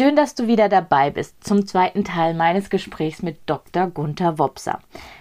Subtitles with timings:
[0.00, 3.86] Schön, dass du wieder dabei bist zum zweiten Teil meines Gesprächs mit Dr.
[3.88, 4.78] Gunther Wopser.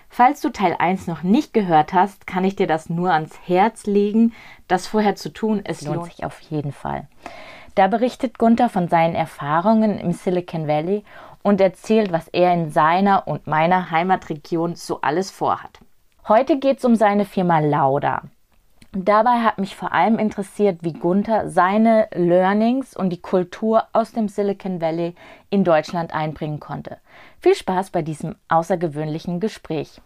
[0.08, 3.88] Falls du Teil 1 noch nicht gehört hast, kann ich dir das nur ans Herz
[3.88, 4.32] legen,
[4.70, 5.60] das vorher zu tun.
[5.66, 7.10] Es lohnt sich auf jeden Fall.
[7.76, 11.04] Da berichtet Gunther von seinen Erfahrungen im Silicon Valley
[11.44, 15.80] und erzählt, was er in seiner und meiner Heimatregion so alles vorhat.
[16.30, 18.22] Heute geht es um seine Firma Lauda.
[18.92, 24.28] Dabei hat mich vor allem interessiert, wie Gunther seine Learnings und die Kultur aus dem
[24.28, 25.14] Silicon Valley
[25.52, 26.98] in Deutschland einbringen konnte.
[27.40, 30.02] Viel Spaß bei diesem außergewöhnlichen Gespräch.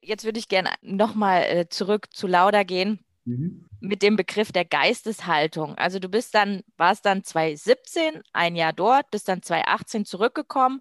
[0.00, 3.00] Jetzt würde ich gerne nochmal äh, zurück zu Lauda gehen.
[3.24, 3.66] Mhm.
[3.80, 5.76] Mit dem Begriff der Geisteshaltung.
[5.76, 10.80] Also du bist dann, warst dann 2017, ein Jahr dort, bist dann 2018 zurückgekommen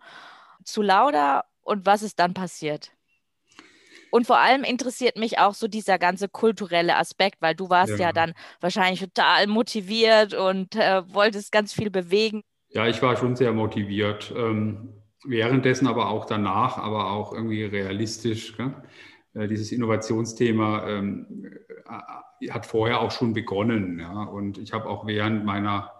[0.63, 2.91] zu Lauda und was ist dann passiert?
[4.11, 8.07] Und vor allem interessiert mich auch so dieser ganze kulturelle Aspekt, weil du warst ja,
[8.07, 12.43] ja dann wahrscheinlich total motiviert und äh, wolltest ganz viel bewegen.
[12.69, 14.33] Ja, ich war schon sehr motiviert.
[14.35, 18.55] Ähm, währenddessen, aber auch danach, aber auch irgendwie realistisch.
[19.33, 21.45] Äh, dieses Innovationsthema ähm,
[22.39, 23.99] äh, hat vorher auch schon begonnen.
[23.99, 24.23] Ja?
[24.23, 25.91] Und ich habe auch während meiner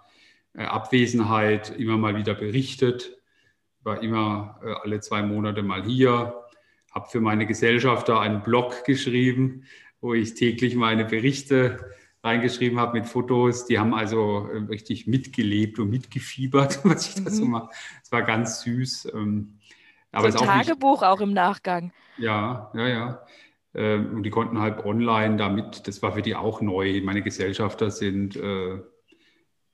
[0.53, 3.17] äh, Abwesenheit immer mal wieder berichtet,
[3.83, 6.35] war immer äh, alle zwei Monate mal hier,
[6.92, 9.64] habe für meine Gesellschafter einen Blog geschrieben,
[10.02, 11.80] wo ich täglich meine Berichte
[12.23, 13.66] reingeschrieben habe mit Fotos.
[13.66, 17.52] Die haben also äh, richtig mitgelebt und mitgefiebert, was ich da so mhm.
[17.52, 17.69] mache.
[18.03, 19.12] Es war ganz süß.
[19.14, 19.58] Ähm,
[20.12, 21.94] aber so ein Tagebuch auch, nicht, auch, im Nachgang.
[22.17, 23.25] Ja, ja, ja.
[23.74, 27.01] Ähm, und die konnten halt online damit, das war für die auch neu.
[27.03, 28.80] Meine Gesellschafter sind äh,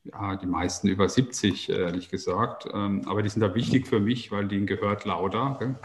[0.03, 2.67] ja, die meisten über 70, ehrlich gesagt.
[2.72, 5.57] Ähm, aber die sind da wichtig für mich, weil denen gehört lauter.
[5.59, 5.75] Gell?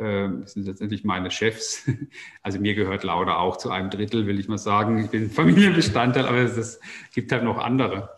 [0.00, 1.88] Ähm, das sind letztendlich meine Chefs.
[2.42, 4.98] Also mir gehört Lauda auch zu einem Drittel, will ich mal sagen.
[5.04, 6.80] Ich bin Familienbestandteil, aber es
[7.12, 8.10] gibt halt noch andere.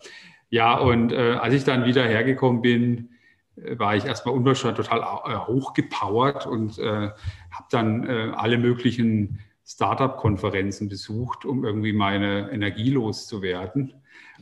[0.49, 3.09] Ja, und äh, als ich dann wieder hergekommen bin,
[3.57, 7.09] äh, war ich erstmal unwahrscheinlich total äh, hochgepowert und äh,
[7.51, 13.93] habe dann äh, alle möglichen Startup-Konferenzen besucht, um irgendwie meine Energie loszuwerden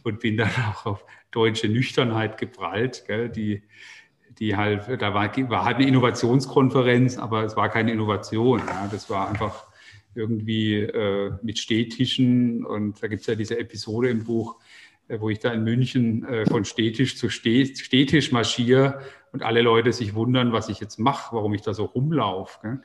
[0.03, 3.63] und bin dann auch auf deutsche Nüchternheit geprallt, gell, die
[4.40, 8.59] die halt, da war, war halt eine Innovationskonferenz, aber es war keine Innovation.
[8.59, 8.88] Ja.
[8.92, 9.68] Das war einfach
[10.16, 14.58] irgendwie äh, mit Stehtischen und da gibt es ja diese Episode im Buch,
[15.08, 19.94] äh, wo ich da in München äh, von Stehtisch zu Stehtisch marschiere und alle Leute
[19.94, 22.81] sich wundern, was ich jetzt mache, warum ich da so rumlaufe.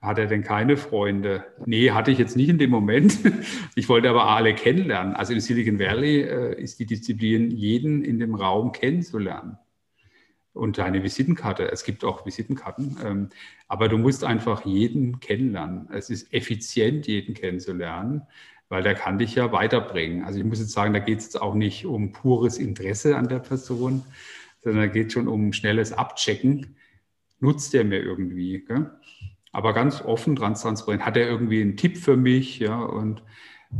[0.00, 1.44] Hat er denn keine Freunde?
[1.66, 3.18] Nee, hatte ich jetzt nicht in dem Moment.
[3.76, 5.14] Ich wollte aber alle kennenlernen.
[5.14, 9.58] Also in Silicon Valley äh, ist die Disziplin, jeden in dem Raum kennenzulernen
[10.52, 11.70] und deine Visitenkarte.
[11.70, 13.28] Es gibt auch Visitenkarten, ähm,
[13.68, 15.88] aber du musst einfach jeden kennenlernen.
[15.92, 18.22] Es ist effizient, jeden kennenzulernen,
[18.68, 20.24] weil der kann dich ja weiterbringen.
[20.24, 23.38] Also ich muss jetzt sagen, da geht es auch nicht um pures Interesse an der
[23.38, 24.02] Person,
[24.62, 26.76] sondern da geht schon um schnelles Abchecken.
[27.38, 28.64] Nutzt der mir irgendwie?
[28.66, 28.90] Gell?
[29.52, 31.04] Aber ganz offen, transparent.
[31.04, 32.58] Hat er irgendwie einen Tipp für mich?
[32.58, 33.22] Ja, und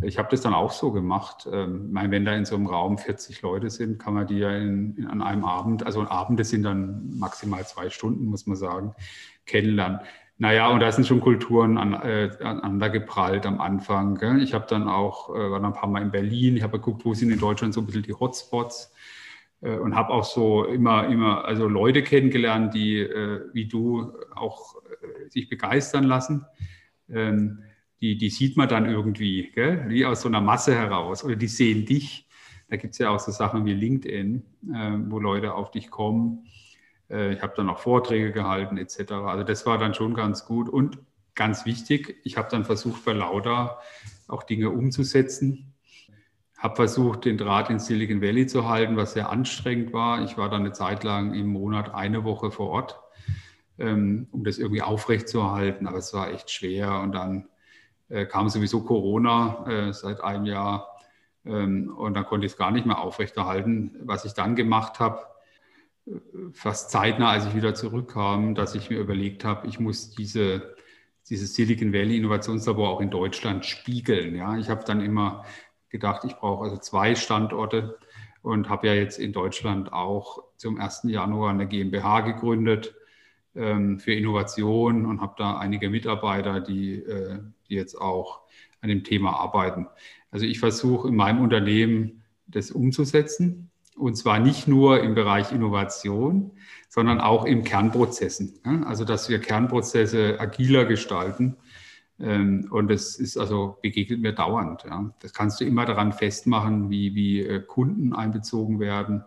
[0.02, 1.48] ich habe das dann auch so gemacht.
[1.50, 4.50] Ähm, meine, wenn da in so einem Raum 40 Leute sind, kann man die ja
[4.50, 8.94] in, in, an einem Abend, also Abende sind dann maximal zwei Stunden, muss man sagen,
[9.46, 10.00] kennenlernen.
[10.38, 14.14] Naja, und da sind schon Kulturen an, äh, aneinander geprallt am Anfang.
[14.14, 14.42] Gell?
[14.42, 17.04] Ich habe dann auch, äh, war dann ein paar Mal in Berlin, ich habe geguckt,
[17.04, 18.94] wo sind in Deutschland so ein bisschen die Hotspots
[19.60, 24.76] äh, und habe auch so immer, immer, also Leute kennengelernt, die äh, wie du auch
[24.76, 26.46] äh, sich begeistern lassen.
[27.10, 27.64] Ähm,
[28.00, 29.84] die, die sieht man dann irgendwie, gell?
[29.88, 31.22] wie aus so einer Masse heraus.
[31.22, 32.26] Oder die sehen dich.
[32.68, 36.46] Da gibt es ja auch so Sachen wie LinkedIn, äh, wo Leute auf dich kommen.
[37.10, 39.12] Äh, ich habe dann auch Vorträge gehalten etc.
[39.12, 40.68] Also das war dann schon ganz gut.
[40.68, 40.98] Und
[41.34, 43.78] ganz wichtig, ich habe dann versucht, bei Lauda
[44.28, 45.74] auch Dinge umzusetzen.
[46.56, 50.22] Habe versucht, den Draht in Silicon Valley zu halten, was sehr anstrengend war.
[50.22, 53.00] Ich war dann eine Zeit lang im Monat eine Woche vor Ort,
[53.78, 55.86] ähm, um das irgendwie aufrechtzuerhalten.
[55.86, 57.00] Aber es war echt schwer.
[57.00, 57.48] Und dann
[58.26, 60.98] kam sowieso Corona äh, seit einem Jahr
[61.44, 63.96] ähm, und dann konnte ich es gar nicht mehr aufrechterhalten.
[64.02, 65.26] Was ich dann gemacht habe,
[66.06, 66.12] äh,
[66.52, 70.74] fast zeitnah, als ich wieder zurückkam, dass ich mir überlegt habe, ich muss diese,
[71.28, 74.34] dieses Silicon Valley Innovationslabor auch in Deutschland spiegeln.
[74.34, 75.44] Ja, ich habe dann immer
[75.88, 77.98] gedacht, ich brauche also zwei Standorte
[78.42, 81.02] und habe ja jetzt in Deutschland auch zum 1.
[81.04, 82.94] Januar eine GmbH gegründet
[83.52, 88.42] für Innovation und habe da einige Mitarbeiter, die, äh, die jetzt auch
[88.80, 89.86] an dem Thema arbeiten.
[90.30, 96.52] Also ich versuche in meinem Unternehmen das umzusetzen und zwar nicht nur im Bereich Innovation,
[96.88, 98.58] sondern auch im Kernprozessen.
[98.84, 101.56] Also dass wir Kernprozesse agiler gestalten.
[102.18, 104.84] Ähm, und das ist also begegnet mir dauernd.
[105.20, 109.24] Das kannst du immer daran festmachen, wie, wie äh, Kunden einbezogen werden.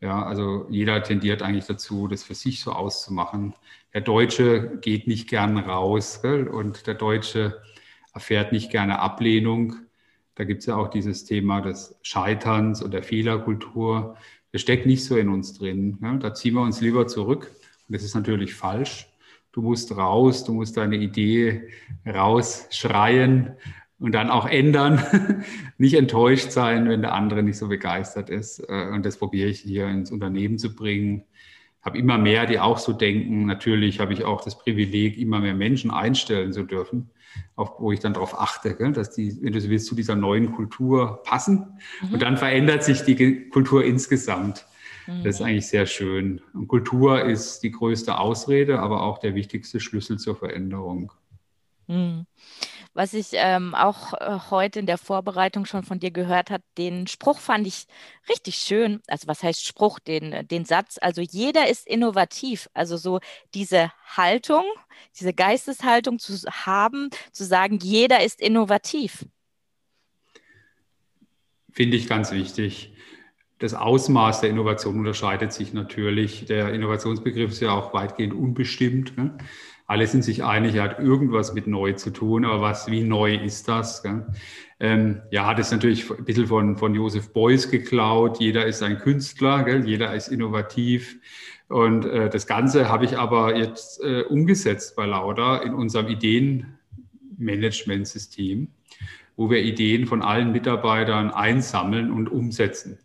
[0.00, 3.54] Ja, also jeder tendiert eigentlich dazu, das für sich so auszumachen.
[3.94, 6.48] Der Deutsche geht nicht gern raus gell?
[6.48, 7.62] und der Deutsche
[8.12, 9.76] erfährt nicht gerne Ablehnung.
[10.34, 14.16] Da gibt es ja auch dieses Thema des Scheiterns und der Fehlerkultur.
[14.52, 15.96] Das steckt nicht so in uns drin.
[16.00, 16.18] Ne?
[16.18, 17.50] Da ziehen wir uns lieber zurück.
[17.88, 19.08] Und das ist natürlich falsch.
[19.52, 21.70] Du musst raus, du musst deine Idee
[22.06, 23.56] rausschreien
[23.98, 25.02] und dann auch ändern.
[25.78, 28.60] nicht enttäuscht sein, wenn der andere nicht so begeistert ist.
[28.68, 31.24] Äh, und das probiere ich hier ins Unternehmen zu bringen.
[31.82, 33.46] Habe immer mehr, die auch so denken.
[33.46, 37.10] Natürlich habe ich auch das Privileg, immer mehr Menschen einstellen zu dürfen
[37.56, 40.52] auf, wo ich dann darauf achte, dass die, wenn du so willst, zu dieser neuen
[40.52, 41.78] Kultur passen.
[42.02, 42.14] Mhm.
[42.14, 44.66] Und dann verändert sich die Kultur insgesamt.
[45.06, 45.24] Mhm.
[45.24, 46.40] Das ist eigentlich sehr schön.
[46.52, 51.12] Und Kultur ist die größte Ausrede, aber auch der wichtigste Schlüssel zur Veränderung.
[51.86, 52.26] Mhm.
[52.96, 57.06] Was ich ähm, auch äh, heute in der Vorbereitung schon von dir gehört habe, den
[57.06, 57.84] Spruch fand ich
[58.26, 59.02] richtig schön.
[59.06, 59.98] Also was heißt Spruch?
[59.98, 62.70] Den, den Satz, also jeder ist innovativ.
[62.72, 63.20] Also so
[63.52, 64.64] diese Haltung,
[65.20, 69.26] diese Geisteshaltung zu haben, zu sagen, jeder ist innovativ.
[71.70, 72.94] Finde ich ganz wichtig.
[73.58, 76.46] Das Ausmaß der Innovation unterscheidet sich natürlich.
[76.46, 79.18] Der Innovationsbegriff ist ja auch weitgehend unbestimmt.
[79.18, 79.36] Ne?
[79.86, 83.36] Alle sind sich einig, er hat irgendwas mit neu zu tun, aber was, wie neu
[83.36, 84.02] ist das?
[84.80, 88.40] Ähm, ja, das ist natürlich ein bisschen von, von Josef Beuys geklaut.
[88.40, 89.86] Jeder ist ein Künstler, gell?
[89.86, 91.18] jeder ist innovativ.
[91.68, 98.68] Und äh, das Ganze habe ich aber jetzt äh, umgesetzt bei Lauda in unserem Ideenmanagementsystem,
[99.36, 102.98] wo wir Ideen von allen Mitarbeitern einsammeln und umsetzen.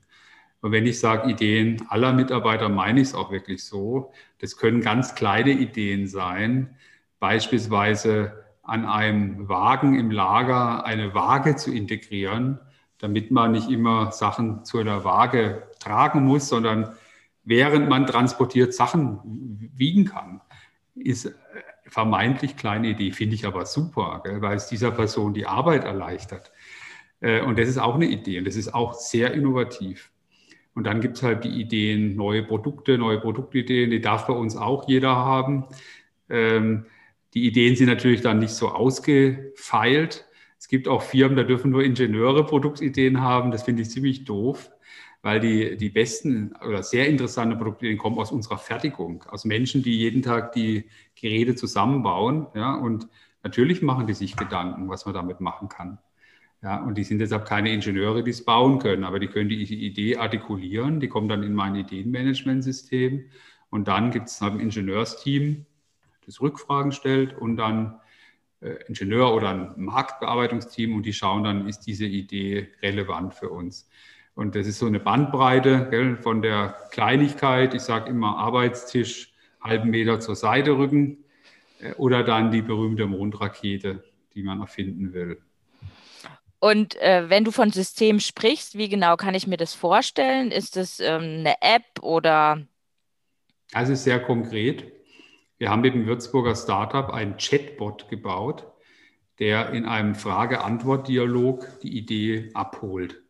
[0.62, 4.14] Und wenn ich sage Ideen aller Mitarbeiter, meine ich es auch wirklich so.
[4.40, 6.76] Das können ganz kleine Ideen sein,
[7.20, 12.60] beispielsweise an einem Wagen im Lager eine Waage zu integrieren,
[13.00, 16.96] damit man nicht immer Sachen zu einer Waage tragen muss, sondern
[17.44, 19.20] während man transportiert Sachen
[19.76, 20.42] wiegen kann.
[20.94, 21.34] Ist
[21.86, 26.52] vermeintlich kleine Idee, finde ich aber super, gell, weil es dieser Person die Arbeit erleichtert.
[27.20, 30.12] Äh, und das ist auch eine Idee und das ist auch sehr innovativ.
[30.74, 34.56] Und dann gibt es halt die Ideen, neue Produkte, neue Produktideen, die darf bei uns
[34.56, 35.66] auch jeder haben.
[36.30, 36.86] Ähm,
[37.34, 40.26] die Ideen sind natürlich dann nicht so ausgefeilt.
[40.58, 43.52] Es gibt auch Firmen, da dürfen nur Ingenieure Produktideen haben.
[43.52, 44.70] Das finde ich ziemlich doof,
[45.22, 49.98] weil die, die besten oder sehr interessante Produktideen kommen aus unserer Fertigung, aus Menschen, die
[49.98, 50.86] jeden Tag die
[51.16, 52.48] Geräte zusammenbauen.
[52.54, 53.08] Ja, und
[53.44, 55.98] natürlich machen die sich Gedanken, was man damit machen kann.
[56.64, 59.64] Ja, und die sind deshalb keine Ingenieure, die es bauen können, aber die können die
[59.64, 63.26] Idee artikulieren, die kommen dann in mein Ideenmanagementsystem
[63.72, 65.66] und dann gibt es ein Ingenieursteam,
[66.26, 68.00] das Rückfragen stellt und dann
[68.60, 73.90] äh, Ingenieur oder ein Marktbearbeitungsteam und die schauen dann, ist diese Idee relevant für uns.
[74.36, 79.90] Und das ist so eine Bandbreite gell, von der Kleinigkeit, ich sage immer Arbeitstisch, halben
[79.90, 81.24] Meter zur Seite rücken
[81.80, 84.04] äh, oder dann die berühmte Mondrakete,
[84.36, 85.42] die man erfinden will.
[86.62, 90.52] Und äh, wenn du von System sprichst, wie genau kann ich mir das vorstellen?
[90.52, 92.62] Ist das ähm, eine App oder?
[93.74, 94.86] Also sehr konkret.
[95.58, 98.68] Wir haben mit dem Würzburger Startup einen Chatbot gebaut,
[99.40, 103.24] der in einem Frage-Antwort-Dialog die Idee abholt.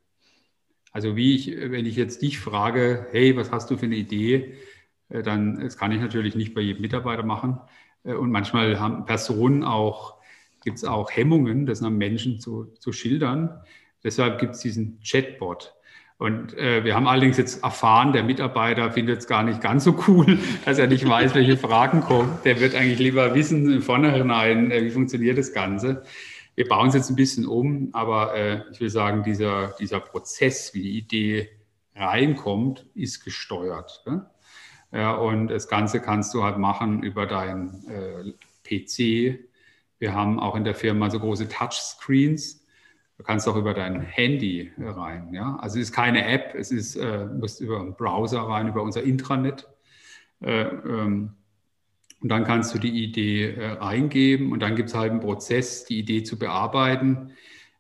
[0.92, 4.58] Also wie ich, wenn ich jetzt dich frage, hey, was hast du für eine Idee,
[5.08, 7.62] äh, dann das kann ich natürlich nicht bei jedem Mitarbeiter machen.
[8.04, 10.21] Äh, und manchmal haben Personen auch
[10.62, 13.62] gibt es auch Hemmungen, das einem Menschen zu, zu schildern.
[14.04, 15.74] Deshalb gibt es diesen Chatbot.
[16.18, 20.04] Und äh, wir haben allerdings jetzt erfahren, der Mitarbeiter findet es gar nicht ganz so
[20.08, 22.38] cool, dass er nicht weiß, welche Fragen kommen.
[22.46, 26.04] Der wird eigentlich lieber wissen im Vornherein, äh, wie funktioniert das Ganze.
[26.54, 30.76] Wir bauen es jetzt ein bisschen um, aber äh, ich will sagen, dieser, dieser Prozess,
[30.76, 31.50] wie die Idee
[31.96, 34.04] reinkommt, ist gesteuert.
[34.06, 34.30] Ne?
[34.92, 39.40] Ja, und das Ganze kannst du halt machen über deinen äh, PC,
[40.02, 42.66] wir haben auch in der Firma so große Touchscreens.
[43.20, 45.32] Du kannst auch über dein Handy rein.
[45.32, 45.58] Ja?
[45.58, 48.82] Also es ist keine App, es ist, äh, du musst über einen Browser rein, über
[48.82, 49.68] unser Intranet.
[50.42, 51.36] Äh, ähm,
[52.20, 55.86] und dann kannst du die Idee äh, eingeben und dann gibt es halt einen Prozess,
[55.86, 57.34] die Idee zu bearbeiten.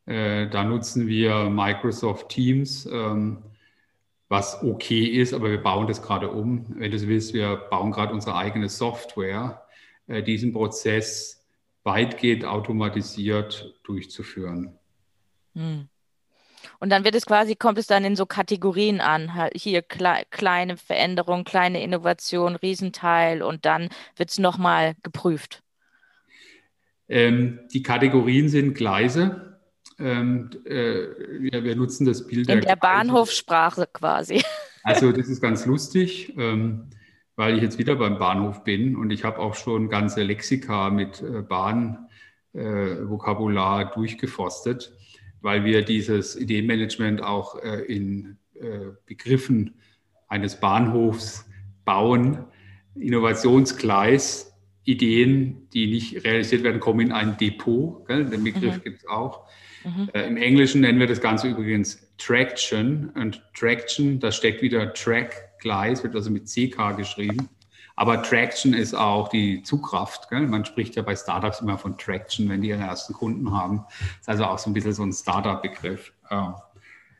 [0.05, 2.85] Äh, da nutzen wir Microsoft Teams.
[2.85, 3.39] Ähm,
[4.29, 6.67] was okay ist, aber wir bauen das gerade um.
[6.77, 9.63] Wenn du so willst, wir bauen gerade unsere eigene Software,
[10.05, 11.40] äh, diesen Prozess
[11.83, 14.77] weitgehend automatisiert durchzuführen.
[15.55, 15.87] Hm.
[16.79, 19.31] Und dann wird es quasi, kommt es dann in so Kategorien an.
[19.55, 25.63] Hier kle kleine Veränderung, kleine Innovation, Riesenteil und dann wird es nochmal geprüft.
[27.09, 29.59] Ähm, die Kategorien sind Gleise.
[29.99, 31.07] Ähm, äh,
[31.39, 34.43] wir, wir, nutzen das Bild in der, der Bahnhofssprache quasi.
[34.83, 36.89] Also das ist ganz lustig, ähm,
[37.41, 41.21] weil ich jetzt wieder beim Bahnhof bin und ich habe auch schon ganze Lexika mit
[41.21, 44.93] äh, Bahnvokabular äh, durchgeforstet
[45.41, 49.75] weil wir dieses Ideenmanagement auch äh, in äh, Begriffen
[50.27, 51.45] eines Bahnhofs
[51.83, 52.45] bauen.
[52.95, 58.05] Innovationsgleis, Ideen, die nicht realisiert werden, kommen in ein Depot.
[58.07, 58.25] Gell?
[58.25, 58.83] Den Begriff mhm.
[58.83, 59.47] gibt es auch.
[59.83, 60.09] Mhm.
[60.13, 63.09] Äh, Im Englischen nennen wir das Ganze übrigens Traction.
[63.15, 67.47] Und Traction, da steckt wieder Track, Gleis, wird also mit CK geschrieben.
[67.95, 70.29] Aber Traction ist auch die Zugkraft.
[70.29, 70.47] Gell?
[70.47, 73.85] Man spricht ja bei Startups immer von Traction, wenn die ihren ersten Kunden haben.
[73.87, 76.11] Das ist also auch so ein bisschen so ein Startup-Begriff.
[76.29, 76.63] Ja.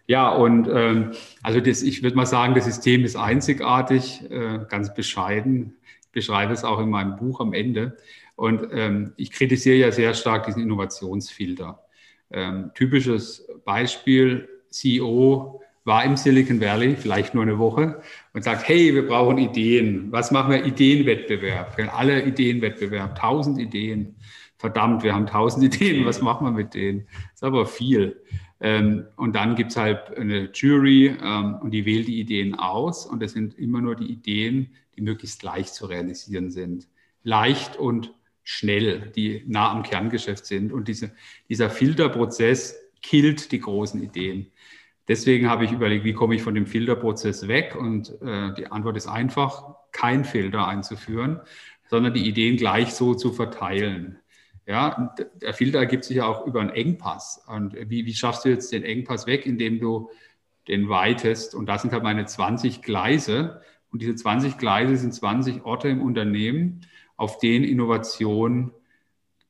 [0.07, 1.11] ja, und ähm,
[1.43, 5.75] also das, ich würde mal sagen, das System ist einzigartig, äh, ganz bescheiden.
[6.05, 7.97] Ich beschreibe es auch in meinem Buch am Ende.
[8.35, 11.83] Und ähm, ich kritisiere ja sehr stark diesen Innovationsfilter.
[12.31, 18.01] Ähm, typisches Beispiel, CEO war im Silicon Valley, vielleicht nur eine Woche,
[18.33, 20.11] und sagt, hey, wir brauchen Ideen.
[20.11, 20.65] Was machen wir?
[20.65, 21.77] Ideenwettbewerb.
[21.93, 24.15] Alle Ideenwettbewerb, tausend Ideen.
[24.57, 27.07] Verdammt, wir haben tausend Ideen, was machen wir mit denen?
[27.33, 28.21] Ist aber viel.
[28.59, 33.07] Ähm, und dann gibt es halt eine Jury ähm, und die wählt die Ideen aus.
[33.07, 36.87] Und das sind immer nur die Ideen, die möglichst leicht zu realisieren sind.
[37.23, 40.71] Leicht und schnell, die nah am Kerngeschäft sind.
[40.71, 41.11] Und diese,
[41.49, 44.51] dieser Filterprozess killt die großen Ideen.
[45.07, 47.75] Deswegen habe ich überlegt, wie komme ich von dem Filterprozess weg?
[47.75, 51.41] Und äh, die Antwort ist einfach, kein Filter einzuführen,
[51.89, 54.19] sondern die Ideen gleich so zu verteilen.
[54.65, 57.43] Ja, der Filter ergibt sich ja auch über einen Engpass.
[57.47, 60.09] Und wie, wie schaffst du jetzt den Engpass weg, indem du
[60.67, 61.55] den weitest?
[61.55, 63.61] Und das sind halt meine 20 Gleise.
[63.91, 66.85] Und diese 20 Gleise sind 20 Orte im Unternehmen,
[67.17, 68.71] auf denen Innovationen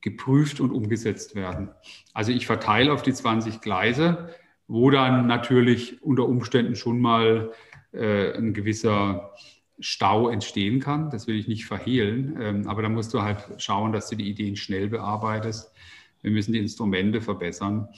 [0.01, 1.69] geprüft und umgesetzt werden.
[2.13, 4.33] Also ich verteile auf die 20 Gleise
[4.71, 7.51] wo dann natürlich unter Umständen schon mal
[7.91, 9.33] äh, ein gewisser
[9.81, 11.09] Stau entstehen kann.
[11.09, 12.37] Das will ich nicht verhehlen.
[12.39, 15.73] Ähm, aber da musst du halt schauen, dass du die Ideen schnell bearbeitest.
[16.21, 17.89] Wir müssen die Instrumente verbessern.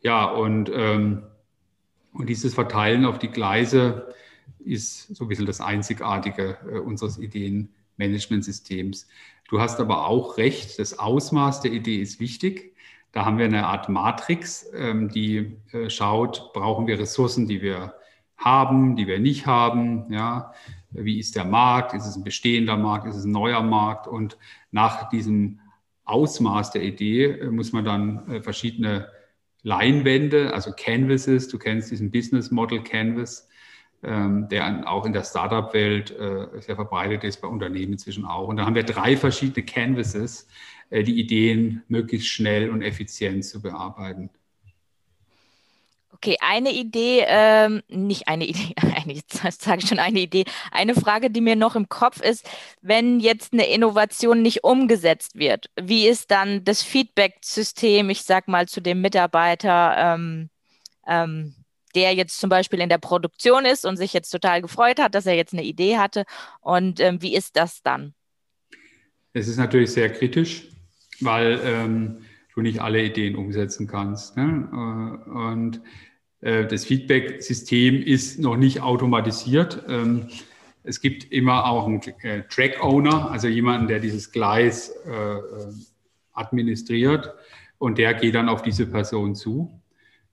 [0.00, 1.22] Ja, und, ähm,
[2.12, 4.12] und dieses Verteilen auf die Gleise
[4.58, 9.06] ist so ein bisschen das Einzigartige äh, unseres Ideenmanagementsystems.
[9.48, 12.74] Du hast aber auch recht, das Ausmaß der Idee ist wichtig.
[13.12, 17.94] Da haben wir eine Art Matrix, ähm, die äh, schaut, brauchen wir Ressourcen, die wir
[18.36, 20.12] haben, die wir nicht haben.
[20.12, 20.52] Ja?
[20.90, 21.94] Wie ist der Markt?
[21.94, 23.06] Ist es ein bestehender Markt?
[23.06, 24.06] Ist es ein neuer Markt?
[24.06, 24.38] Und
[24.70, 25.60] nach diesem
[26.04, 29.08] Ausmaß der Idee äh, muss man dann äh, verschiedene
[29.62, 33.48] Leinwände, also Canvases, du kennst diesen Business Model Canvas,
[34.00, 36.14] der auch in der Startup-Welt
[36.60, 38.46] sehr verbreitet ist, bei Unternehmen inzwischen auch.
[38.46, 40.46] Und da haben wir drei verschiedene Canvases,
[40.90, 44.30] äh, die Ideen möglichst schnell und effizient zu bearbeiten.
[46.10, 50.44] Okay, eine Idee, ähm, nicht eine Idee, eine, jetzt sage ich schon eine Idee.
[50.72, 52.48] Eine Frage, die mir noch im Kopf ist,
[52.80, 58.66] wenn jetzt eine Innovation nicht umgesetzt wird, wie ist dann das Feedback-System, ich sage mal,
[58.66, 60.50] zu dem Mitarbeiter, ähm,
[61.06, 61.54] ähm,
[61.94, 65.26] der jetzt zum Beispiel in der Produktion ist und sich jetzt total gefreut hat, dass
[65.26, 66.24] er jetzt eine Idee hatte?
[66.60, 68.14] Und ähm, wie ist das dann?
[69.32, 70.68] Es ist natürlich sehr kritisch
[71.20, 72.18] weil ähm,
[72.54, 74.36] du nicht alle Ideen umsetzen kannst.
[74.36, 74.68] Ne?
[74.72, 75.80] Äh, und
[76.40, 79.84] äh, das Feedback-System ist noch nicht automatisiert.
[79.88, 80.28] Ähm,
[80.84, 85.40] es gibt immer auch einen äh, Track-Owner, also jemanden, der dieses Gleis äh, äh,
[86.32, 87.34] administriert
[87.78, 89.77] und der geht dann auf diese Person zu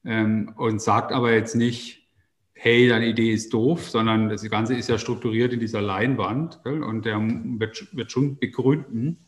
[0.06, 2.08] ähm, und sagt aber jetzt nicht,
[2.54, 6.84] hey, deine Idee ist doof, sondern das Ganze ist ja strukturiert in dieser Leinwand gell?
[6.84, 9.26] und der wird, wird schon begründen,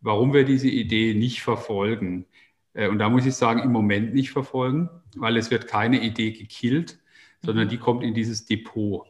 [0.00, 2.26] warum wir diese Idee nicht verfolgen.
[2.74, 6.30] Äh, und da muss ich sagen, im Moment nicht verfolgen, weil es wird keine Idee
[6.30, 6.98] gekillt,
[7.42, 7.70] sondern mhm.
[7.70, 9.06] die kommt in dieses Depot.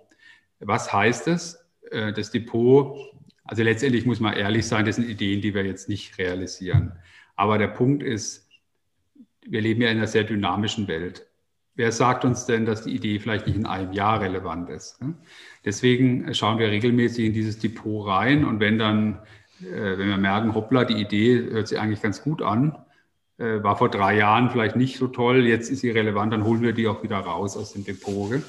[0.61, 1.67] Was heißt das?
[1.91, 2.99] Äh, das Depot,
[3.45, 6.93] also letztendlich muss man ehrlich sein, das sind Ideen, die wir jetzt nicht realisieren.
[7.37, 8.48] Aber der Punkt ist,
[9.47, 11.27] wir leben ja in einer sehr dynamischen Welt.
[11.75, 14.99] Wer sagt uns denn, dass die Idee vielleicht nicht in einem Jahr relevant ist?
[15.65, 19.21] Deswegen schauen wir regelmäßig in dieses Depot rein und wenn dann
[19.61, 22.77] äh, wenn wir merken, hoppla, die Idee hört sich eigentlich ganz gut an,
[23.39, 26.63] äh, war vor drei Jahren vielleicht nicht so toll, jetzt ist sie relevant, dann holen
[26.63, 28.41] wir die auch wieder raus aus dem Depot.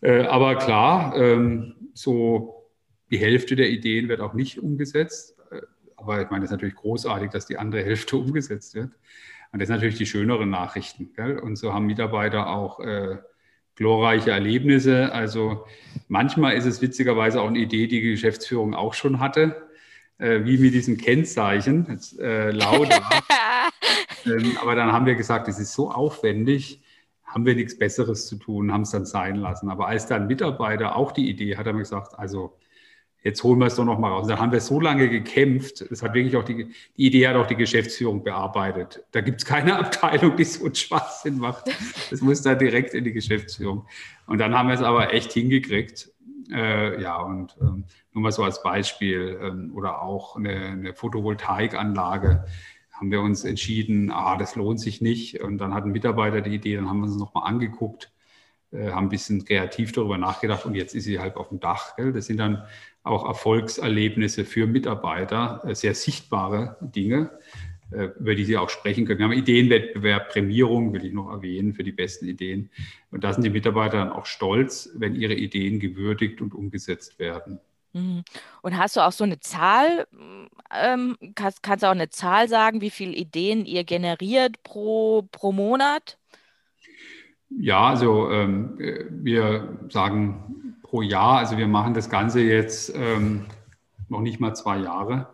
[0.00, 2.70] Äh, aber klar, ähm, so
[3.10, 5.36] die Hälfte der Ideen wird auch nicht umgesetzt.
[5.96, 8.90] Aber ich meine, es ist natürlich großartig, dass die andere Hälfte umgesetzt wird.
[9.52, 11.12] Und das sind natürlich die schöneren Nachrichten.
[11.14, 11.38] Gell?
[11.38, 13.18] Und so haben Mitarbeiter auch äh,
[13.74, 15.12] glorreiche Erlebnisse.
[15.12, 15.66] Also
[16.08, 19.68] manchmal ist es witzigerweise auch eine Idee, die die Geschäftsführung auch schon hatte,
[20.18, 23.00] äh, wie mit diesem Kennzeichen, jetzt, äh, Lauda.
[24.26, 26.82] ähm, aber dann haben wir gesagt, es ist so aufwendig,
[27.24, 29.70] haben wir nichts Besseres zu tun, haben es dann sein lassen.
[29.70, 32.58] Aber als dann Mitarbeiter auch die Idee hat, haben wir gesagt, also
[33.22, 34.26] jetzt holen wir es doch noch mal raus.
[34.26, 35.84] Dann haben wir so lange gekämpft.
[35.90, 39.04] Das hat wirklich auch die, die Idee hat auch die Geschäftsführung bearbeitet.
[39.12, 41.64] Da gibt es keine Abteilung, die so einen Schwachsinn macht.
[42.10, 43.86] Das muss da direkt in die Geschäftsführung.
[44.26, 46.10] Und dann haben wir es aber echt hingekriegt.
[46.50, 52.44] Äh, ja, und ähm, nur mal so als Beispiel ähm, oder auch eine, eine Photovoltaikanlage
[53.02, 55.40] haben wir uns entschieden, ah, das lohnt sich nicht.
[55.40, 58.12] Und dann hat ein Mitarbeiter die Idee, dann haben wir uns nochmal angeguckt,
[58.70, 61.96] äh, haben ein bisschen kreativ darüber nachgedacht und jetzt ist sie halt auf dem Dach.
[61.96, 62.12] Gell?
[62.12, 62.62] Das sind dann
[63.02, 67.30] auch Erfolgserlebnisse für Mitarbeiter, äh, sehr sichtbare Dinge,
[67.90, 69.18] äh, über die sie auch sprechen können.
[69.18, 72.70] Wir haben Ideenwettbewerb, Prämierung, will ich noch erwähnen, für die besten Ideen.
[73.10, 77.58] Und da sind die Mitarbeiter dann auch stolz, wenn ihre Ideen gewürdigt und umgesetzt werden.
[77.92, 78.22] Mhm.
[78.62, 80.06] Und hast du auch so eine Zahl,
[80.74, 85.52] ähm, kannst, kannst du auch eine Zahl sagen, wie viele Ideen ihr generiert pro, pro
[85.52, 86.18] Monat?
[87.50, 90.61] Ja, also ähm, äh, wir sagen
[90.92, 91.38] pro Jahr.
[91.38, 93.46] Also wir machen das Ganze jetzt ähm,
[94.10, 95.26] noch nicht mal zwei Jahre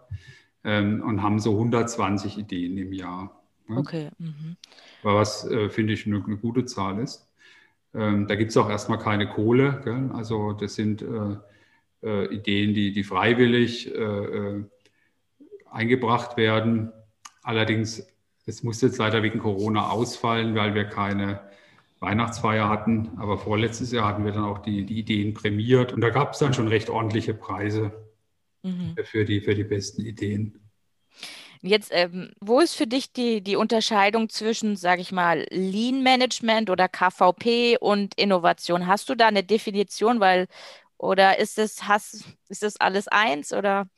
[0.62, 3.42] ähm, und haben so 120 Ideen im Jahr.
[3.66, 3.78] Ne?
[3.78, 4.10] Okay.
[4.18, 4.56] Mhm.
[5.02, 7.28] Was, äh, finde ich, eine, eine, gute Zahl ist.
[7.92, 9.80] Ähm, da gibt es auch erstmal keine Kohle.
[9.82, 10.10] Gell?
[10.12, 11.36] Also das sind äh,
[12.04, 14.64] äh, Ideen, die, die freiwillig äh, äh,
[15.68, 16.92] eingebracht werden.
[17.42, 18.06] Allerdings,
[18.46, 21.47] es muss jetzt leider wegen Corona ausfallen, weil wir keine
[22.00, 23.10] Weihnachtsfeier hatten.
[23.18, 26.38] Aber vorletztes Jahr hatten wir dann auch die, die Ideen prämiert und da gab es
[26.38, 27.92] dann schon recht ordentliche Preise
[28.62, 28.96] mhm.
[29.04, 30.60] für, die, für die besten Ideen.
[31.60, 36.70] Jetzt, ähm, wo ist für dich die, die Unterscheidung zwischen, sage ich mal, Lean Management
[36.70, 38.86] oder KVP und Innovation?
[38.86, 40.46] Hast du da eine Definition, weil
[40.98, 43.88] oder ist das, hast, ist das alles eins oder?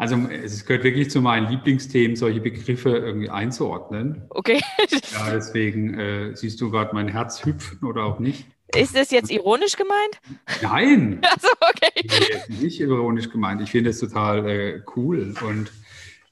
[0.00, 4.22] Also es gehört wirklich zu meinen Lieblingsthemen, solche Begriffe irgendwie einzuordnen.
[4.30, 4.58] Okay.
[5.12, 8.46] Ja, deswegen äh, siehst du gerade mein Herz hüpfen oder auch nicht.
[8.74, 10.20] Ist das jetzt ironisch gemeint?
[10.62, 11.20] Nein.
[11.30, 12.46] Also okay.
[12.48, 13.60] Nee, nicht ironisch gemeint.
[13.60, 15.70] Ich finde es total äh, cool und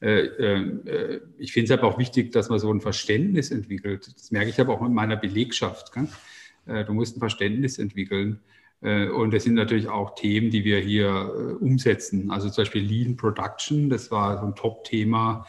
[0.00, 4.10] äh, äh, ich finde es aber auch wichtig, dass man so ein Verständnis entwickelt.
[4.14, 5.92] Das merke ich aber auch mit meiner Belegschaft.
[6.64, 8.40] Äh, du musst ein Verständnis entwickeln.
[8.80, 12.30] Äh, und das sind natürlich auch Themen, die wir hier äh, umsetzen.
[12.30, 15.46] Also zum Beispiel Lean Production, das war so ein Top-Thema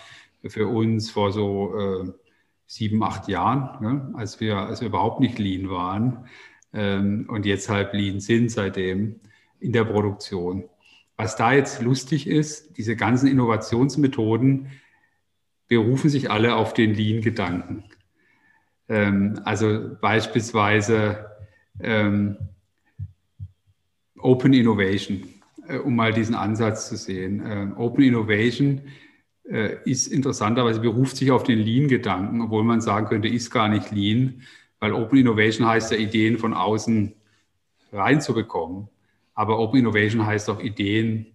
[0.47, 2.11] für uns vor so äh,
[2.65, 4.13] sieben, acht Jahren, ne?
[4.15, 6.25] als, wir, als wir überhaupt nicht Lean waren
[6.73, 9.19] ähm, und jetzt halt Lean sind seitdem
[9.59, 10.65] in der Produktion.
[11.17, 14.67] Was da jetzt lustig ist, diese ganzen Innovationsmethoden
[15.67, 17.83] berufen sich alle auf den Lean-Gedanken.
[18.87, 21.25] Ähm, also beispielsweise
[21.81, 22.37] ähm,
[24.21, 25.23] Open Innovation,
[25.67, 27.43] äh, um mal diesen Ansatz zu sehen.
[27.45, 28.81] Ähm, Open Innovation
[29.49, 33.91] äh, ist interessanterweise beruft sich auf den Lean-Gedanken, obwohl man sagen könnte, ist gar nicht
[33.91, 34.43] Lean,
[34.79, 37.13] weil Open Innovation heißt ja, Ideen von außen
[37.91, 38.87] reinzubekommen.
[39.33, 41.27] Aber Open Innovation heißt auch, Ideen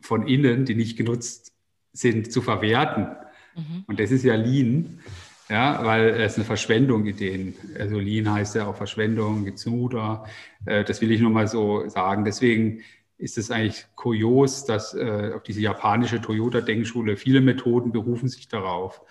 [0.00, 1.52] von innen, die nicht genutzt
[1.92, 3.08] sind, zu verwerten.
[3.54, 3.84] Mhm.
[3.86, 5.00] Und das ist ja Lean.
[5.48, 7.54] Ja, weil es eine Verschwendung Ideen.
[7.78, 10.24] Also Lean heißt ja auch Verschwendung, gibt's Mutter.
[10.66, 12.24] Äh, das will ich nur mal so sagen.
[12.24, 12.82] Deswegen
[13.16, 19.02] ist es eigentlich kurios, dass äh, auf diese japanische Toyota-Denkschule viele Methoden berufen sich darauf.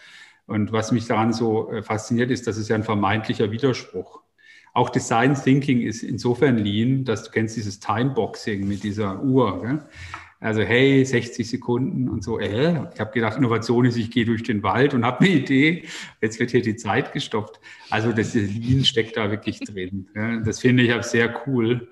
[0.46, 4.22] Und was mich daran so äh, fasziniert, ist, dass es ja ein vermeintlicher Widerspruch.
[4.74, 9.62] Auch Design Thinking ist insofern Lean, dass du kennst dieses Timeboxing mit dieser Uhr.
[9.64, 9.80] Gell?
[10.40, 12.40] Also hey, 60 Sekunden und so.
[12.40, 15.84] Äh, ich habe gedacht, Innovation ist, ich gehe durch den Wald und habe eine Idee.
[16.22, 17.60] Jetzt wird hier die Zeit gestoppt.
[17.90, 20.10] Also das Lean steckt da wirklich drin.
[20.46, 21.90] Das finde ich auch sehr cool.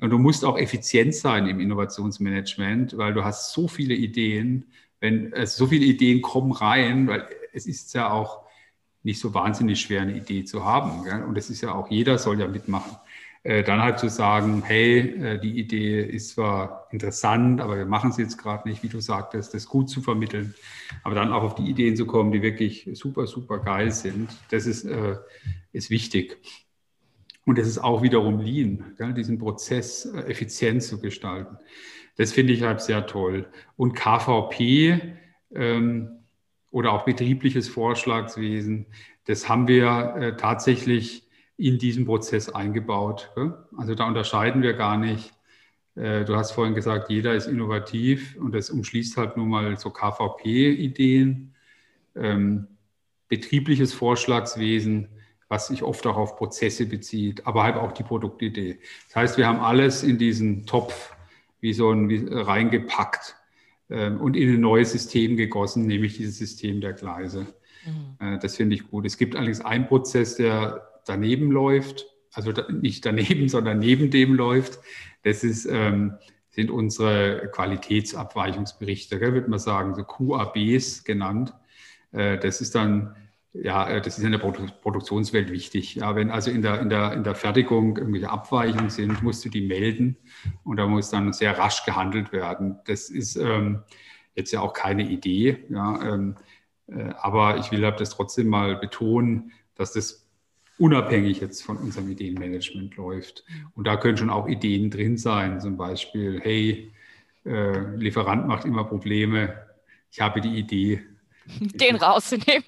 [0.00, 4.66] Und du musst auch effizient sein im Innovationsmanagement, weil du hast so viele Ideen.
[5.00, 8.46] Wenn also so viele Ideen kommen rein, weil es ist ja auch
[9.02, 11.04] nicht so wahnsinnig schwer, eine Idee zu haben.
[11.04, 11.24] Gell?
[11.24, 12.96] Und es ist ja auch, jeder soll ja mitmachen.
[13.48, 18.10] Äh, dann halt zu sagen, hey, äh, die Idee ist zwar interessant, aber wir machen
[18.10, 20.54] es jetzt gerade nicht, wie du sagtest, das gut zu vermitteln,
[21.02, 24.66] aber dann auch auf die Ideen zu kommen, die wirklich super, super geil sind, das
[24.66, 25.16] ist, äh,
[25.72, 26.36] ist wichtig.
[27.46, 31.56] Und das ist auch wiederum Lean, diesen Prozess effizient zu gestalten.
[32.18, 33.48] Das finde ich halt sehr toll.
[33.76, 35.16] Und KVP
[35.54, 36.18] ähm,
[36.70, 38.84] oder auch betriebliches Vorschlagswesen,
[39.24, 41.27] das haben wir tatsächlich
[41.58, 43.30] in diesen Prozess eingebaut.
[43.76, 45.32] Also da unterscheiden wir gar nicht.
[45.96, 49.90] Äh, du hast vorhin gesagt, jeder ist innovativ und das umschließt halt nur mal so
[49.90, 51.54] KVP-Ideen,
[52.14, 52.68] ähm,
[53.28, 55.08] betriebliches Vorschlagswesen,
[55.48, 58.78] was sich oft auch auf Prozesse bezieht, aber halt auch die Produktidee.
[59.08, 61.16] Das heißt, wir haben alles in diesen Topf
[61.60, 63.34] wie so ein wie reingepackt
[63.90, 67.46] ähm, und in ein neues System gegossen, nämlich dieses System der Gleise.
[67.84, 68.34] Mhm.
[68.34, 69.06] Äh, das finde ich gut.
[69.06, 74.78] Es gibt allerdings einen Prozess, der daneben läuft, also nicht daneben, sondern neben dem läuft.
[75.22, 76.18] Das ist, ähm,
[76.50, 81.54] sind unsere Qualitätsabweichungsberichte, gell, würde man sagen, so QABs genannt.
[82.12, 83.14] Äh, das ist dann
[83.52, 85.96] ja, äh, das ist in der Produ Produktionswelt wichtig.
[85.96, 89.48] Ja, wenn also in der, in, der, in der Fertigung irgendwelche Abweichungen sind, musst du
[89.48, 90.16] die melden
[90.64, 92.78] und da muss dann sehr rasch gehandelt werden.
[92.84, 93.82] Das ist ähm,
[94.34, 96.36] jetzt ja auch keine Idee, ja, ähm,
[96.88, 100.27] äh, aber ich will halt das trotzdem mal betonen, dass das
[100.78, 103.44] unabhängig jetzt von unserem Ideenmanagement läuft.
[103.74, 106.92] Und da können schon auch Ideen drin sein, zum Beispiel, hey,
[107.44, 109.66] äh, Lieferant macht immer Probleme,
[110.10, 111.02] ich habe die Idee,
[111.60, 112.64] den rauszunehmen.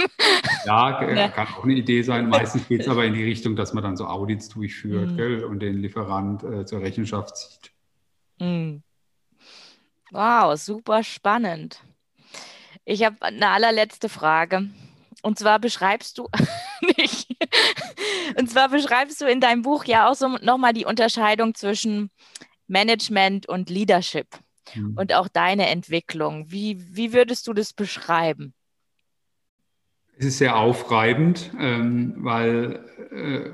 [0.64, 2.28] Ja, ja, kann auch eine Idee sein.
[2.28, 5.16] Meistens geht es aber in die Richtung, dass man dann so Audits durchführt mhm.
[5.16, 7.72] gell, und den Lieferant äh, zur Rechenschaft zieht.
[8.40, 8.82] Mhm.
[10.10, 11.82] Wow, super spannend.
[12.84, 14.68] Ich habe eine allerletzte Frage.
[15.22, 16.28] Und zwar beschreibst du.
[18.38, 22.10] Und zwar beschreibst du in deinem Buch ja auch so nochmal die Unterscheidung zwischen
[22.68, 24.28] Management und Leadership
[24.74, 24.96] mhm.
[24.96, 26.50] und auch deine Entwicklung.
[26.50, 28.54] Wie, wie würdest du das beschreiben?
[30.18, 33.50] Es ist sehr aufreibend, ähm, weil, äh,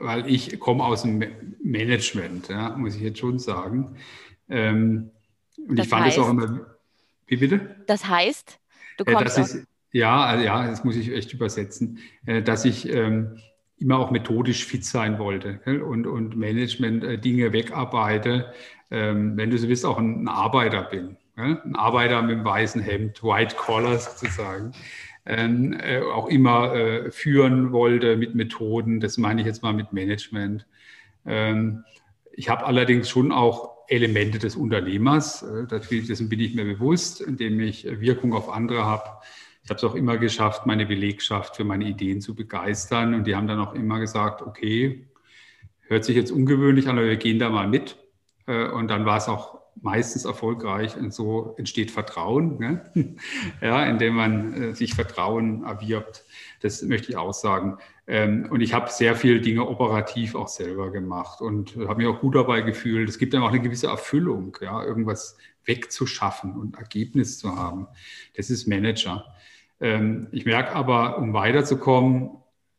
[0.00, 1.22] weil ich komme aus dem
[1.62, 3.96] Management, ja, muss ich jetzt schon sagen.
[4.48, 5.12] Ähm,
[5.56, 6.66] und das ich fand es auch immer.
[7.28, 7.76] Wie bitte?
[7.86, 8.58] Das heißt,
[8.96, 9.38] du kommst.
[9.38, 13.38] Äh, ist, ja, also, ja, das muss ich echt übersetzen, äh, dass ich ähm,
[13.78, 18.52] immer auch methodisch fit sein wollte und, und Management äh, wegarbeite,
[18.90, 21.16] ähm, wenn du so willst, auch ein, Arbeiter bin.
[21.36, 24.72] Ein Arbeiter mit dem weißen Hemd, White Collar sozusagen
[25.24, 29.00] ähm, äh, auch immer führen wollte mit Methoden.
[29.00, 30.66] Das meine ich jetzt mal mit Management.
[32.32, 37.84] Ich habe allerdings schon auch Elemente des Unternehmers, dessen bin ich mir bewusst, indem ich
[38.00, 39.04] Wirkung auf andere habe.
[39.70, 43.14] Habe es auch immer geschafft, meine Belegschaft für meine Ideen zu begeistern.
[43.14, 45.06] Und die haben dann auch immer gesagt, okay,
[45.82, 47.96] hört sich jetzt ungewöhnlich an, aber wir gehen da mal mit.
[48.46, 53.16] Äh, und dann war es auch meistens erfolgreich und so entsteht Vertrauen, ne?
[53.62, 56.24] ja, indem man äh, sich Vertrauen erwirbt.
[56.62, 57.78] Das möchte ich auch sagen.
[58.08, 62.20] Ähm, und ich habe sehr viele Dinge operativ auch selber gemacht und habe mich auch
[62.20, 63.08] gut dabei gefühlt.
[63.08, 67.86] Es gibt dann auch eine gewisse Erfüllung, ja, irgendwas wegzuschaffen und Ergebnis zu haben.
[68.34, 69.24] Das ist Manager.
[69.80, 72.30] Ähm, ich merke aber, um weiterzukommen,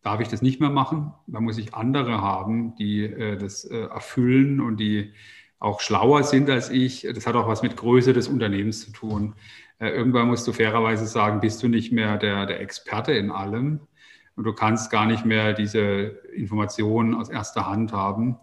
[0.02, 1.14] darf ich das nicht mehr machen.
[1.28, 5.14] Da muss ich andere haben, die äh, das äh, erfüllen und die
[5.60, 7.08] auch schlauer sind als ich.
[7.14, 9.36] Das hat auch was mit Größe des Unternehmens zu tun.
[9.80, 13.82] Äh, irgendwann musst du fairerweise sagen, bist du nicht mehr der, der Experte in allem
[14.36, 15.82] und du kannst gar nicht mehr diese
[16.34, 18.38] Informationen aus erster Hand haben.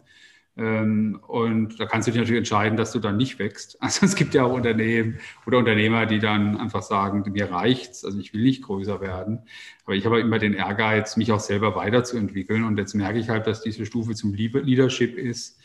[0.59, 3.79] Ähm, und da kannst du dich natürlich entscheiden, dass du dann nicht wächst.
[3.89, 8.19] Also es gibt ja auch Unternehmen oder Unternehmer, die dann einfach sagen, mir reicht's, also
[8.19, 9.45] ich will nicht größer werden.
[9.85, 12.65] Aber ich habe immer den Ehrgeiz, mich auch selber weiterzuentwickeln.
[12.65, 15.61] Und jetzt merke ich halt, dass diese Stufe zum Leadership ist,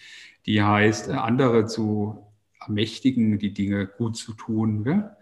[0.46, 2.28] die heißt, äh, andere zu
[2.60, 5.18] ermächtigen, die Dinge gut zu tun ja?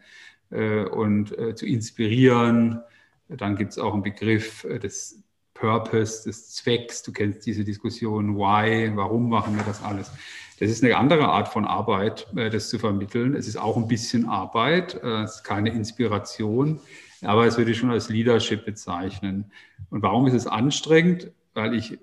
[0.49, 2.81] Äh, und äh, zu inspirieren.
[3.29, 5.23] Dann gibt es auch einen Begriff des
[5.61, 7.03] Purpose, des Zwecks.
[7.03, 10.11] Du kennst diese Diskussion, why, warum machen wir das alles?
[10.59, 13.35] Das ist eine andere Art von Arbeit, das zu vermitteln.
[13.35, 16.79] Es ist auch ein bisschen Arbeit, es ist keine Inspiration,
[17.21, 19.51] aber es würde ich schon als Leadership bezeichnen.
[19.89, 21.31] Und warum ist es anstrengend?
[21.53, 21.97] Weil ich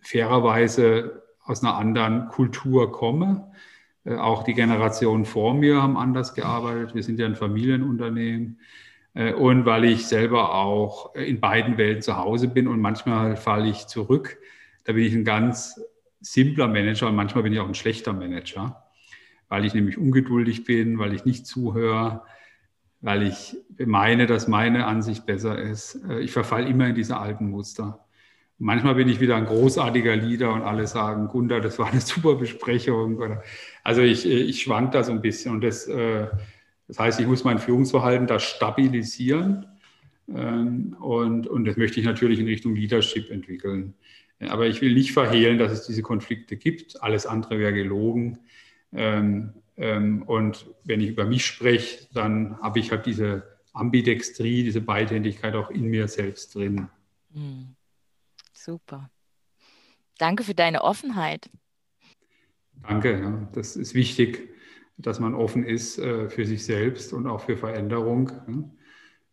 [0.00, 3.50] fairerweise aus einer anderen Kultur komme.
[4.04, 6.94] Äh, auch die Generationen vor mir haben anders gearbeitet.
[6.94, 8.60] Wir sind ja ein Familienunternehmen.
[9.14, 13.68] Äh, und weil ich selber auch in beiden Welten zu Hause bin und manchmal falle
[13.68, 14.38] ich zurück.
[14.84, 15.80] Da bin ich ein ganz
[16.20, 18.84] simpler Manager und manchmal bin ich auch ein schlechter Manager,
[19.48, 22.22] weil ich nämlich ungeduldig bin, weil ich nicht zuhöre,
[23.00, 26.00] weil ich meine, dass meine Ansicht besser ist.
[26.08, 28.04] Äh, ich verfalle immer in diese alten Muster.
[28.60, 32.34] Manchmal bin ich wieder ein großartiger Leader und alle sagen, Gunda, das war eine super
[32.34, 33.20] Besprechung.
[33.84, 36.26] Also ich, ich schwank da so ein bisschen und das, äh,
[36.88, 39.66] das heißt, ich muss mein Führungsverhalten da stabilisieren
[40.34, 43.94] ähm, und, und das möchte ich natürlich in Richtung Leadership entwickeln.
[44.40, 47.02] Aber ich will nicht verhehlen, dass es diese Konflikte gibt.
[47.02, 48.38] Alles andere wäre gelogen.
[48.92, 54.80] Ähm, ähm, und wenn ich über mich spreche, dann habe ich halt diese Ambidextrie, diese
[54.80, 56.88] Beidhändigkeit auch in mir selbst drin.
[57.34, 57.74] Mhm.
[58.52, 59.10] Super.
[60.18, 61.50] Danke für deine Offenheit.
[62.82, 63.48] Danke, ja.
[63.52, 64.50] das ist wichtig,
[64.98, 68.32] dass man offen ist äh, für sich selbst und auch für Veränderung.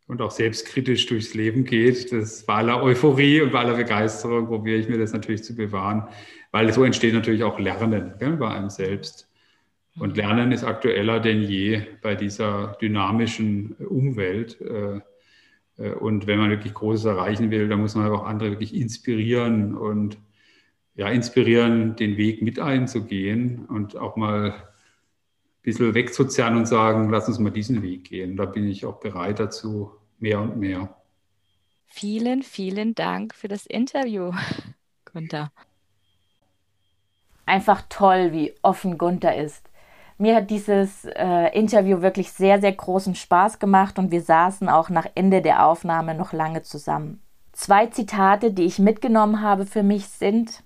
[0.08, 2.12] Und auch selbstkritisch durchs Leben geht.
[2.12, 6.08] Das bei aller Euphorie und bei aller Begeisterung probiere ich mir das natürlich zu bewahren,
[6.52, 9.28] weil so entsteht natürlich auch Lernen gell, bei einem selbst.
[9.98, 10.16] Und mhm.
[10.16, 14.62] Lernen ist aktueller denn je bei dieser dynamischen Umwelt.
[14.62, 15.00] Äh,
[15.78, 19.76] äh, und wenn man wirklich Großes erreichen will, dann muss man auch andere wirklich inspirieren
[19.76, 20.20] und
[20.96, 24.54] ja, inspirieren, den Weg mit einzugehen und auch mal
[25.66, 28.38] bisschen wegzuzerren und sagen, lass uns mal diesen Weg gehen.
[28.38, 30.96] Da bin ich auch bereit dazu, mehr und mehr.
[31.88, 34.32] Vielen, vielen Dank für das Interview,
[35.12, 35.52] Gunther.
[37.48, 39.70] Einfach toll, wie offen Gunther ist.
[40.18, 44.90] Mir hat dieses äh, Interview wirklich sehr, sehr großen Spaß gemacht und wir saßen auch
[44.90, 47.22] nach Ende der Aufnahme noch lange zusammen.
[47.52, 50.64] Zwei Zitate, die ich mitgenommen habe für mich sind,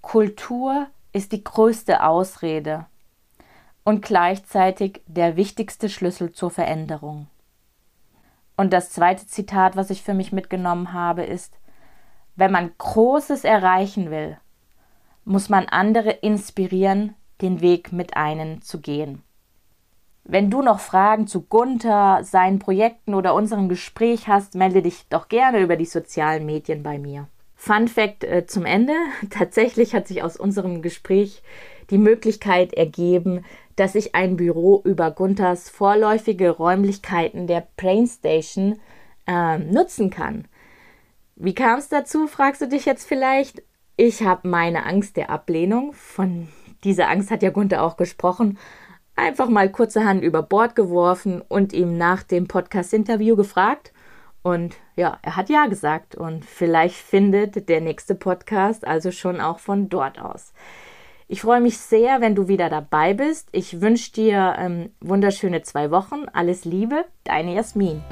[0.00, 2.86] Kultur ist die größte Ausrede
[3.90, 7.26] und gleichzeitig der wichtigste Schlüssel zur Veränderung.
[8.56, 11.58] Und das zweite Zitat, was ich für mich mitgenommen habe, ist,
[12.36, 14.38] wenn man Großes erreichen will,
[15.24, 19.22] muss man andere inspirieren, den Weg mit einen zu gehen.
[20.22, 25.26] Wenn du noch Fragen zu Gunther, seinen Projekten oder unserem Gespräch hast, melde dich doch
[25.28, 27.26] gerne über die sozialen Medien bei mir.
[27.56, 28.94] Fun Fact äh, zum Ende.
[29.30, 31.42] Tatsächlich hat sich aus unserem Gespräch
[31.90, 33.44] die Möglichkeit ergeben,
[33.76, 38.78] dass ich ein Büro über Gunthers vorläufige Räumlichkeiten der Brain Station
[39.26, 40.46] äh, nutzen kann.
[41.36, 43.62] Wie kam es dazu, fragst du dich jetzt vielleicht?
[43.96, 46.48] Ich habe meine Angst der Ablehnung von
[46.84, 48.58] diese Angst hat ja Gunther auch gesprochen,
[49.16, 53.92] einfach mal kurzerhand über Bord geworfen und ihm nach dem Podcast-Interview gefragt.
[54.42, 59.58] Und ja, er hat ja gesagt und vielleicht findet der nächste Podcast also schon auch
[59.58, 60.54] von dort aus.
[61.32, 63.50] Ich freue mich sehr, wenn du wieder dabei bist.
[63.52, 66.24] Ich wünsche dir ähm, wunderschöne zwei Wochen.
[66.32, 68.02] Alles Liebe, deine Jasmin.